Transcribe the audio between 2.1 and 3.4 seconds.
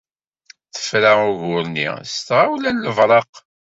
s tɣawla n lebreq.